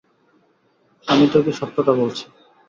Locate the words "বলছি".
1.93-2.25